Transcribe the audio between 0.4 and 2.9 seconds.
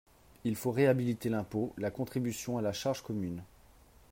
Il faut réhabiliter l’impôt, la contribution à la